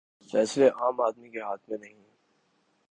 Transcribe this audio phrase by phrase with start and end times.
[0.31, 2.03] فیصلے عام آدمی کے ہاتھ میں نہیں۔